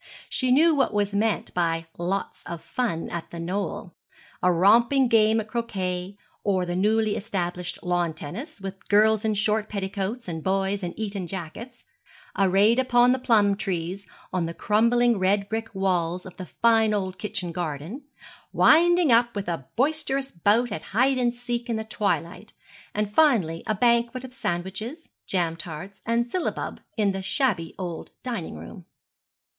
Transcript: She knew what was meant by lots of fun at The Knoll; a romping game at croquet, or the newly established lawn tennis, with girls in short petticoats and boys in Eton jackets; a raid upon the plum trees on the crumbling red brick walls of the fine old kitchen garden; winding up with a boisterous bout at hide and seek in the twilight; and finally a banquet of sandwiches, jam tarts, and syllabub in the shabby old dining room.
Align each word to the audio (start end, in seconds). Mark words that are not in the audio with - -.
She 0.29 0.51
knew 0.51 0.73
what 0.73 0.95
was 0.95 1.13
meant 1.13 1.53
by 1.53 1.85
lots 1.95 2.43
of 2.45 2.63
fun 2.63 3.07
at 3.11 3.29
The 3.29 3.39
Knoll; 3.39 3.93
a 4.41 4.51
romping 4.51 5.07
game 5.07 5.39
at 5.39 5.47
croquet, 5.47 6.17
or 6.43 6.65
the 6.65 6.75
newly 6.75 7.15
established 7.15 7.77
lawn 7.83 8.15
tennis, 8.15 8.59
with 8.59 8.89
girls 8.89 9.23
in 9.23 9.35
short 9.35 9.69
petticoats 9.69 10.27
and 10.27 10.43
boys 10.43 10.81
in 10.81 10.99
Eton 10.99 11.27
jackets; 11.27 11.85
a 12.35 12.49
raid 12.49 12.79
upon 12.79 13.11
the 13.11 13.19
plum 13.19 13.55
trees 13.55 14.07
on 14.33 14.47
the 14.47 14.55
crumbling 14.55 15.19
red 15.19 15.47
brick 15.47 15.69
walls 15.75 16.25
of 16.25 16.35
the 16.37 16.47
fine 16.47 16.95
old 16.95 17.19
kitchen 17.19 17.51
garden; 17.51 18.01
winding 18.51 19.11
up 19.11 19.35
with 19.35 19.47
a 19.47 19.67
boisterous 19.75 20.31
bout 20.31 20.71
at 20.71 20.81
hide 20.97 21.19
and 21.19 21.31
seek 21.35 21.69
in 21.69 21.75
the 21.75 21.83
twilight; 21.83 22.53
and 22.95 23.13
finally 23.13 23.61
a 23.67 23.75
banquet 23.75 24.23
of 24.23 24.33
sandwiches, 24.33 25.09
jam 25.27 25.55
tarts, 25.55 26.01
and 26.07 26.31
syllabub 26.31 26.79
in 26.97 27.11
the 27.11 27.21
shabby 27.21 27.75
old 27.77 28.09
dining 28.23 28.55
room. 28.55 28.85